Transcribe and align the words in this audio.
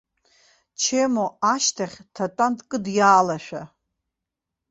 Чемо 0.81 1.25
ашьҭахь 1.53 1.97
дҭатәан 2.05 2.53
дкыдиаалашәа. 2.59 3.61